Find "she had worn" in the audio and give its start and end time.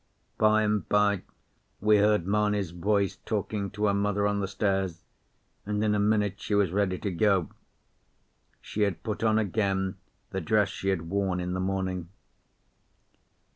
10.69-11.39